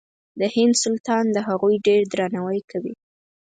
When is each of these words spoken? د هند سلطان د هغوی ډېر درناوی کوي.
د 0.39 0.41
هند 0.55 0.73
سلطان 0.83 1.25
د 1.31 1.37
هغوی 1.47 1.75
ډېر 1.87 2.01
درناوی 2.13 2.61
کوي. 2.71 2.93